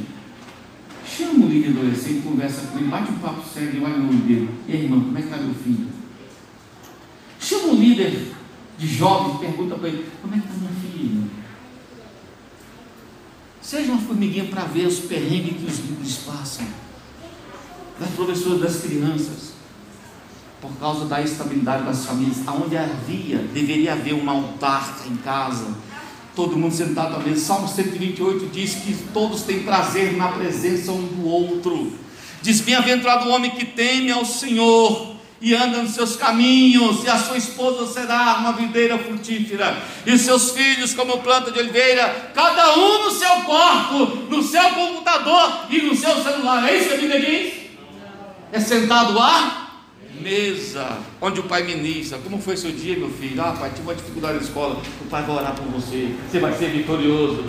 [1.06, 4.50] Chama o líder adolescente, conversa com ele, bate um papo sério olha no olho dele.
[4.66, 5.88] E aí, irmão, como é que está meu filho?
[7.38, 8.32] Chama o líder
[8.78, 11.30] de jovens, pergunta para ele, como é que está meu filho?
[13.60, 16.66] Seja uma formiguinha para ver os perrengues que os líderes passam.
[17.98, 19.54] Das professoras das crianças
[20.64, 25.66] por causa da estabilidade das famílias, aonde havia, deveria haver um altar em casa,
[26.34, 27.44] todo mundo sentado à mesa.
[27.44, 31.92] Salmo 128 diz que todos têm prazer na presença um do outro.
[32.42, 37.18] Diz: Bem-aventurado o homem que teme ao Senhor e anda nos seus caminhos, e a
[37.18, 43.04] sua esposa será uma videira frutífera, e seus filhos como planta de oliveira, cada um
[43.04, 46.66] no seu quarto, no seu computador e no seu celular.
[46.66, 47.54] É isso que a Bíblia diz?
[48.52, 49.63] É sentado lá
[50.24, 52.18] mesa, onde o pai ministra.
[52.18, 53.40] Como foi seu dia, meu filho?
[53.42, 54.82] Ah, pai, tive uma dificuldade na escola.
[55.02, 56.14] O pai vai orar por você.
[56.30, 57.44] Você vai ser vitorioso.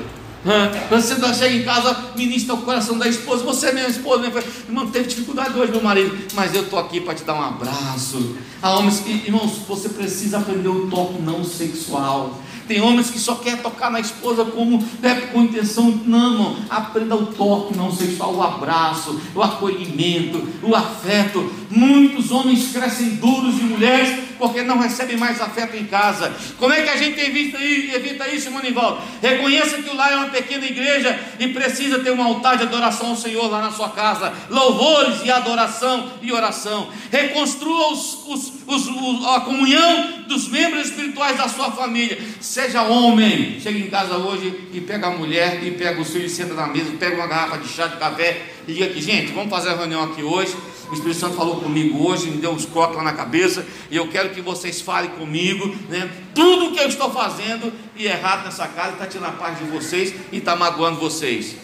[0.92, 3.44] Você chega em casa, ministra o coração da esposa.
[3.46, 7.02] Você é minha esposa, minha irmão, teve dificuldade hoje, meu marido, mas eu estou aqui
[7.02, 8.36] para te dar um abraço.
[8.62, 12.40] Há homens irmãos, você precisa aprender o toque não sexual.
[12.68, 17.16] Tem homens que só quer tocar na esposa como né, com intenção, não, não, aprenda
[17.16, 21.52] o toque não sexual, o abraço, o acolhimento, o afeto.
[21.70, 26.34] Muitos homens crescem duros e mulheres porque não recebem mais afeto em casa.
[26.58, 29.02] Como é que a gente evita, evita isso, Manivaldo?
[29.22, 33.10] Reconheça que o lar é uma pequena igreja e precisa ter um altar de adoração
[33.10, 36.90] ao Senhor lá na sua casa, louvores e adoração e oração.
[37.12, 42.20] Reconstrua os, os, os, a comunhão dos membros espirituais da sua família.
[42.40, 46.30] Seja homem, chega em casa hoje e pega a mulher e pega o filho e
[46.30, 49.50] senta na mesa, pega uma garrafa de chá de café e diga aqui, gente, vamos
[49.50, 50.56] fazer a reunião aqui hoje.
[50.90, 54.08] O Espírito Santo falou comigo hoje, me deu uns cocos lá na cabeça, e eu
[54.08, 56.08] quero que vocês falem comigo, né?
[56.36, 60.14] Tudo que eu estou fazendo e errado nessa casa está tirando a paz de vocês
[60.32, 61.56] e está magoando vocês.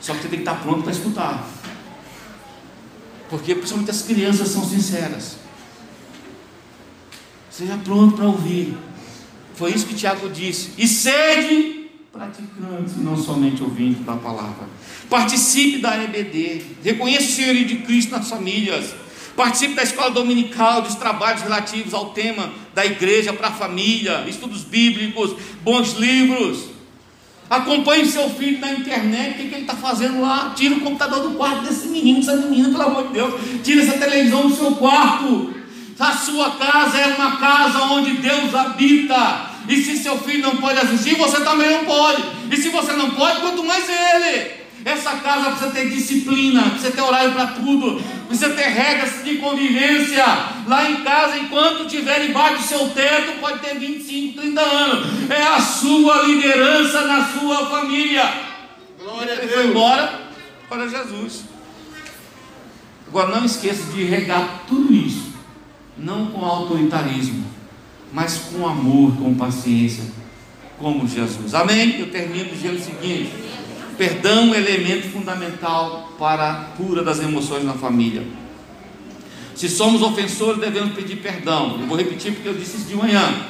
[0.00, 1.46] Só que você tem que estar pronto para escutar.
[3.30, 5.36] Porque principalmente as crianças são sinceras.
[7.48, 8.76] Seja pronto para ouvir.
[9.54, 10.70] Foi isso que Tiago disse.
[10.76, 11.80] E sede
[12.12, 14.68] praticantes, não somente ouvintes da palavra.
[15.08, 16.62] Participe da EBD.
[16.82, 18.94] Reconheça o senhorio de Cristo nas famílias.
[19.36, 24.64] Participe da escola dominical, dos trabalhos relativos ao tema da igreja para a família, estudos
[24.64, 26.69] bíblicos, bons livros.
[27.50, 30.52] Acompanhe seu filho na internet, o que, que ele está fazendo lá?
[30.54, 33.34] Tira o computador do quarto desse menino, dessa menina, pelo amor de Deus.
[33.64, 35.52] Tira essa televisão do seu quarto.
[35.98, 39.50] A sua casa é uma casa onde Deus habita.
[39.68, 42.22] E se seu filho não pode assistir, você também não pode.
[42.52, 44.59] E se você não pode, quanto mais ele.
[44.84, 50.24] Essa casa precisa ter disciplina, precisa ter horário para tudo, precisa ter regras de convivência.
[50.66, 55.30] Lá em casa, enquanto estiver embaixo do seu teto, pode ter 25, 30 anos.
[55.30, 58.22] É a sua liderança na sua família.
[58.98, 59.70] Glória a Ele foi Deus.
[59.70, 60.20] embora
[60.68, 61.44] para Jesus.
[63.06, 65.32] Agora não esqueça de regar tudo isso,
[65.98, 67.44] não com autoritarismo,
[68.12, 70.04] mas com amor, com paciência,
[70.78, 71.52] como Jesus.
[71.54, 71.98] Amém?
[71.98, 73.32] Eu termino dizendo o seguinte:
[74.00, 78.26] perdão é elemento fundamental para a cura das emoções na família.
[79.54, 81.76] Se somos ofensores, devemos pedir perdão.
[81.78, 83.44] Eu vou repetir porque eu disse isso de manhã.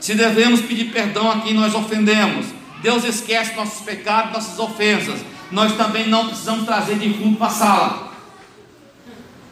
[0.00, 2.46] Se devemos pedir perdão a quem nós ofendemos,
[2.80, 5.20] Deus esquece nossos pecados, nossas ofensas.
[5.52, 8.12] Nós também não precisamos trazer de fundo para a sala.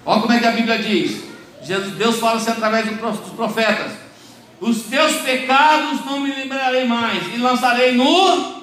[0.07, 1.25] Olha como é que a Bíblia diz.
[1.63, 3.93] Jesus, Deus fala assim através dos profetas:
[4.63, 8.58] Os teus pecados não me lembrarei mais, e lançarei no.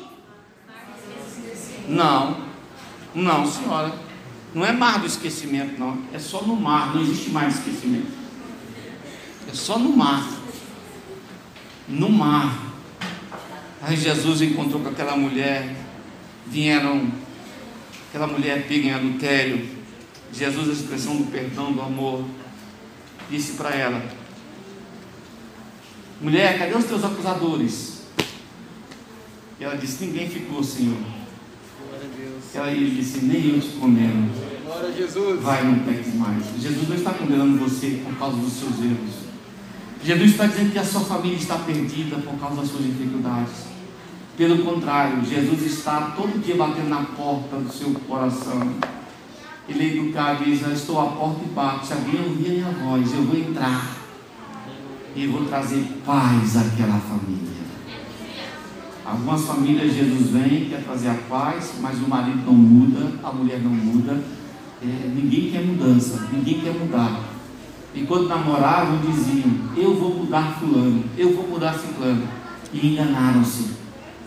[1.87, 2.45] Não,
[3.13, 3.93] não, senhora.
[4.53, 6.01] Não é mar do esquecimento, não.
[6.13, 8.07] É só no mar, não existe mais esquecimento.
[9.49, 10.25] É só no mar.
[11.87, 12.57] No mar.
[13.81, 15.75] Aí Jesus encontrou com aquela mulher.
[16.47, 17.11] Vieram,
[18.09, 19.69] aquela mulher pega em adultério.
[20.31, 22.25] Jesus, a expressão do perdão, do amor,
[23.29, 24.03] disse para ela:
[26.21, 28.03] Mulher, cadê os teus acusadores?
[29.59, 31.14] E ela disse: Ninguém ficou, Senhor.
[32.55, 32.71] Glória a Deus.
[32.71, 34.29] Ela ele disse: Nem eu te condeno.
[34.65, 35.41] Glória a Jesus.
[35.41, 36.43] Vai, não peques mais.
[36.59, 39.25] Jesus não está condenando você por causa dos seus erros.
[40.03, 43.65] Jesus está dizendo que a sua família está perdida por causa das suas dificuldades.
[44.37, 48.73] Pelo contrário, Jesus está todo dia batendo na porta do seu coração.
[49.67, 51.87] Ele é educado e diz: estou à porta e bato.
[51.87, 53.97] Se alguém ouvir a minha voz, eu vou entrar
[55.15, 57.54] e vou trazer paz àquela família.
[59.05, 63.59] Algumas famílias Jesus vem, quer trazer a paz, mas o marido não muda, a mulher
[63.61, 64.19] não muda.
[64.81, 67.23] É, ninguém quer mudança, ninguém quer mudar.
[67.93, 72.27] E quando namoravam, diziam: Eu vou mudar Fulano, eu vou mudar Ciclano.
[72.73, 73.67] E enganaram-se,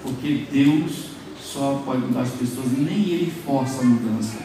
[0.02, 1.08] porque Deus
[1.42, 4.38] só pode mudar as pessoas, nem Ele força a mudança.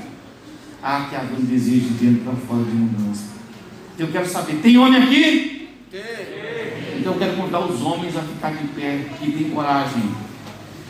[0.82, 3.26] Há que haver um desejo de dentro para fora de mudança.
[4.00, 5.70] Eu quero saber: tem homem aqui?
[5.92, 6.43] Tem.
[6.98, 10.04] Então eu quero convidar os homens a ficar de pé, que têm coragem,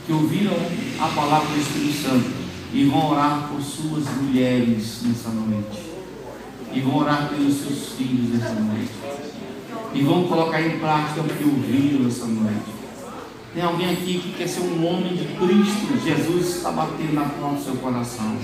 [0.06, 0.54] que ouviram
[1.00, 2.32] a palavra do Espírito Santo
[2.74, 5.94] e vão orar por suas mulheres nessa noite.
[6.74, 8.92] E vão orar pelos seus filhos nessa noite.
[9.94, 12.74] E vão colocar em prática o que ouviram essa noite.
[13.54, 16.04] Tem alguém aqui que quer ser um homem de Cristo?
[16.04, 18.36] Jesus está batendo na porta do seu coração.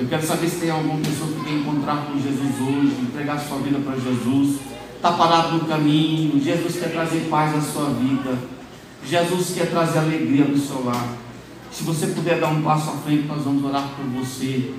[0.00, 3.58] Eu quero saber se tem alguma pessoa que quer encontrar com Jesus hoje, entregar sua
[3.58, 4.75] vida para Jesus
[5.06, 6.40] está parado no caminho.
[6.42, 8.36] Jesus quer trazer paz à sua vida.
[9.04, 11.06] Jesus quer trazer alegria no seu lar.
[11.70, 14.74] Se você puder dar um passo à frente, nós vamos orar por você.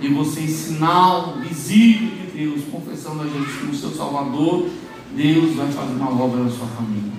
[0.00, 4.68] E você, em sinal visível de Deus, confessando a Jesus como seu Salvador,
[5.14, 7.12] Deus vai fazer uma obra na sua família.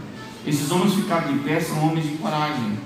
[0.46, 2.78] Esses homens ficaram de pé são homens de coragem.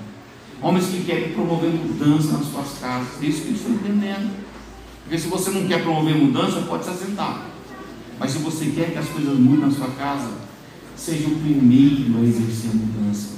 [0.60, 3.22] Homens que querem promover mudança nas suas casas.
[3.22, 4.30] É isso que eles estão entendendo.
[5.02, 7.51] Porque se você não quer promover mudança, pode se assentar.
[8.22, 10.30] Mas se você quer que as coisas mudem na sua casa,
[10.94, 13.30] seja o primeiro a exercer a mudança.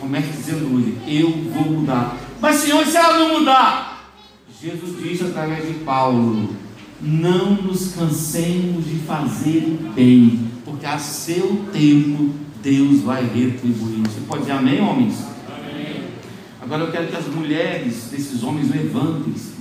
[0.00, 2.18] Comece dizendo hoje: Eu vou mudar.
[2.40, 4.10] Mas, Senhor, e se ela não mudar?
[4.60, 6.48] Jesus disse através de Paulo:
[7.00, 12.30] Não nos cansemos de fazer o bem, porque a seu tempo
[12.60, 14.00] Deus vai retribuir.
[14.00, 15.14] Você pode dizer amém, homens?
[15.46, 16.06] Amém.
[16.60, 19.54] Agora eu quero que as mulheres desses homens levantem-se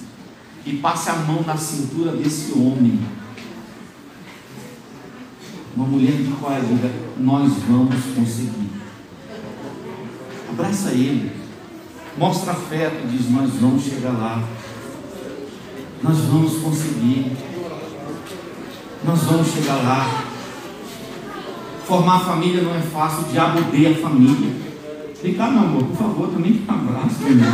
[0.66, 3.00] e passem a mão na cintura desse homem
[5.76, 8.70] uma mulher de coragem, diga, nós vamos conseguir.
[10.50, 11.32] Abraça ele,
[12.18, 14.44] mostra afeto, diz, nós vamos chegar lá.
[16.04, 17.32] Nós vamos conseguir.
[19.04, 20.24] Nós vamos chegar lá.
[21.86, 24.56] Formar família não é fácil, o diabo odeia a família.
[25.22, 27.50] Vem cá, meu amor, por favor, também um abraço, meu irmão.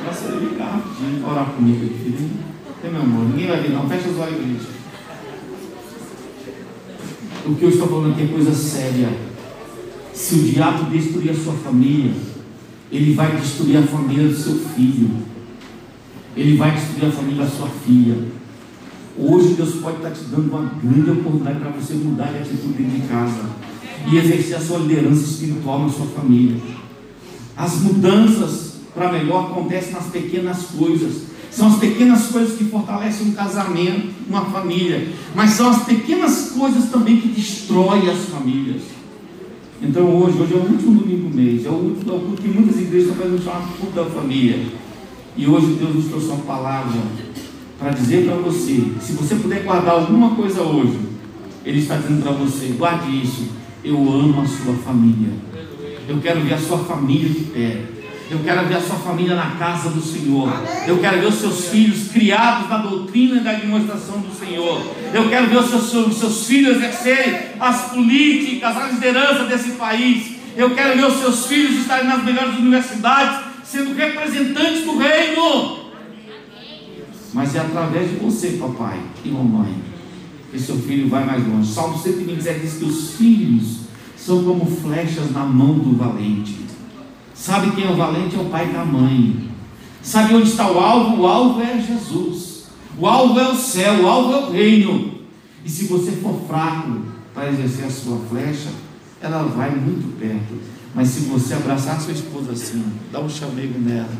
[0.00, 2.46] Abraça ele, vem cá rapidinho, orar comigo aqui, filho.
[2.92, 4.68] Meu amor, ninguém vai vir não, fecha os olhos, igreja.
[7.46, 9.08] O que eu estou falando aqui é coisa séria.
[10.12, 12.12] Se o diabo destruir a sua família,
[12.90, 15.10] ele vai destruir a família do seu filho.
[16.36, 18.16] Ele vai destruir a família da sua filha.
[19.16, 23.00] Hoje Deus pode estar te dando uma grande oportunidade para você mudar de atitude dentro
[23.00, 23.48] de casa
[24.10, 26.60] e exercer a sua liderança espiritual na sua família.
[27.56, 31.25] As mudanças para melhor acontecem nas pequenas coisas.
[31.56, 35.08] São as pequenas coisas que fortalecem um casamento, uma família.
[35.34, 38.82] Mas são as pequenas coisas também que destroem as famílias.
[39.80, 42.78] Então hoje, hoje é o último domingo do mês, é o último é que muitas
[42.78, 44.66] igrejas estão fazendo chamar culto da família.
[45.34, 47.00] E hoje Deus nos trouxe uma palavra
[47.78, 50.98] para dizer para você, se você puder guardar alguma coisa hoje,
[51.64, 53.46] Ele está dizendo para você, guarde isso,
[53.82, 55.32] eu amo a sua família.
[56.06, 57.95] Eu quero ver a sua família de pé.
[58.28, 60.50] Eu quero ver a sua família na casa do Senhor.
[60.86, 64.82] Eu quero ver os seus filhos criados na doutrina e na demonstração do Senhor.
[65.14, 70.36] Eu quero ver os seus, os seus filhos exercerem as políticas, a liderança desse país.
[70.56, 75.86] Eu quero ver os seus filhos estarem nas melhores universidades, sendo representantes do reino.
[77.32, 79.74] Mas é através de você, papai e mamãe,
[80.50, 81.72] que seu filho vai mais longe.
[81.72, 83.80] Salmo 127 diz que os filhos
[84.16, 86.65] são como flechas na mão do valente.
[87.46, 88.34] Sabe quem é o valente?
[88.34, 89.48] É o pai e a mãe.
[90.02, 91.22] Sabe onde está o alvo?
[91.22, 92.64] O alvo é Jesus.
[92.98, 95.12] O alvo é o céu, o alvo é o reino.
[95.64, 98.70] E se você for fraco para exercer a sua flecha,
[99.22, 100.60] ela vai muito perto.
[100.92, 102.82] Mas se você abraçar sua esposa assim,
[103.12, 104.10] dar um chamego nela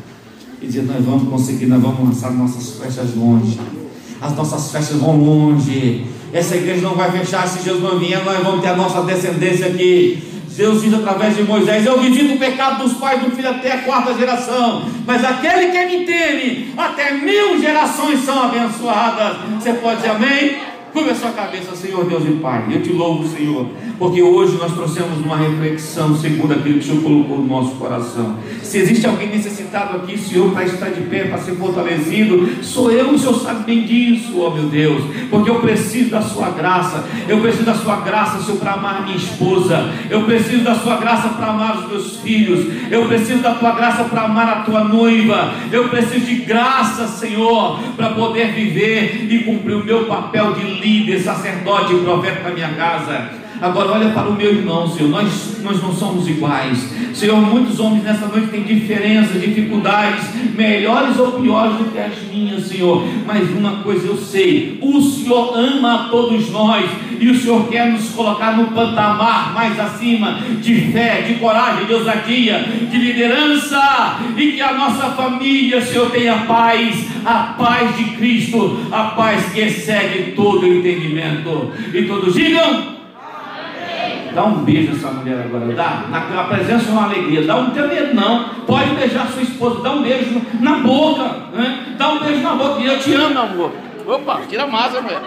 [0.61, 3.59] e dizer: Nós vamos conseguir, nós vamos lançar nossas flechas longe.
[4.21, 6.07] As nossas flechas vão longe.
[6.31, 9.67] Essa igreja não vai fechar se Jesus não vier, nós vamos ter a nossa descendência
[9.67, 10.23] aqui.
[10.57, 13.77] Deus diz através de Moisés: Eu vivi do pecado dos pais do filho até a
[13.83, 19.37] quarta geração, mas aquele que me teme, até mil gerações são abençoadas.
[19.59, 20.57] Você pode dizer amém?
[20.93, 22.65] Curva a sua cabeça, Senhor Deus e Pai.
[22.71, 23.67] Eu te louvo, Senhor,
[23.99, 28.37] porque hoje nós trouxemos uma reflexão segundo aquilo que o Senhor colocou no nosso coração.
[28.63, 33.11] Se existe alguém necessitado aqui, Senhor, para estar de pé, para ser fortalecido, sou eu,
[33.11, 37.05] o Senhor sabe bem disso, ó meu Deus, porque eu preciso da Sua graça.
[37.27, 39.93] Eu preciso da Sua graça, Senhor, para amar minha esposa.
[40.09, 42.65] Eu preciso da Sua graça para amar os meus filhos.
[42.89, 45.53] Eu preciso da Tua graça para amar a Tua noiva.
[45.71, 51.19] Eu preciso de graça, Senhor, para poder viver e cumprir o meu papel de líder
[51.19, 53.46] sacerdote e profeta da minha casa.
[53.61, 55.09] Agora olha para o meu irmão, Senhor.
[55.09, 56.77] Nós, nós não somos iguais.
[57.13, 62.67] Senhor, muitos homens nessa noite têm diferenças, dificuldades, melhores ou piores do que as minhas,
[62.67, 63.03] Senhor.
[63.25, 66.85] Mas uma coisa eu sei: o Senhor ama a todos nós
[67.19, 71.93] e o Senhor quer nos colocar no patamar mais acima de fé, de coragem, de
[71.93, 78.79] ousadia, de liderança e que a nossa família, Senhor, tenha paz, a paz de Cristo,
[78.91, 81.71] a paz que excede todo o entendimento.
[81.93, 82.96] E todos digam.
[84.37, 86.05] Dá um beijo essa mulher agora, dá.
[86.11, 87.47] Na, presença é uma alegria.
[87.47, 88.49] Dá um teu medo, não.
[88.67, 91.23] Pode beijar sua esposa, dá um beijo na boca.
[91.53, 91.95] Né?
[91.97, 92.79] Dá um beijo na boca.
[92.79, 93.71] E eu te amo, amor.
[94.05, 95.23] Opa, tira a massa, mulher.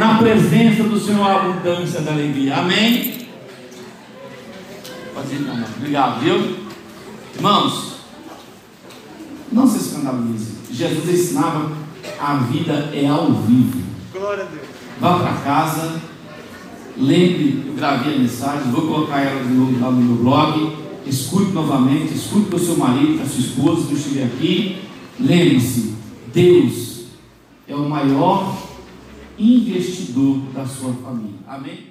[0.00, 2.56] Na presença do Senhor, a abundância da alegria.
[2.56, 3.28] Amém?
[5.14, 5.68] Pode ir, amor.
[5.76, 6.56] Obrigado, viu?
[7.36, 8.00] Irmãos,
[9.52, 10.56] não se escandalize.
[10.72, 11.70] Jesus ensinava
[12.20, 13.80] a vida é ao vivo.
[14.12, 14.66] Glória a Deus.
[15.00, 16.09] Vá para casa
[17.00, 20.76] Lembre, eu gravei a mensagem, vou colocar ela de novo lá no meu blog.
[21.06, 24.76] Escute novamente, escute com o seu marido, com a sua esposa que eu estiver aqui.
[25.18, 25.94] Lembre-se,
[26.32, 27.04] Deus
[27.66, 28.54] é o maior
[29.38, 31.38] investidor da sua família.
[31.48, 31.89] Amém?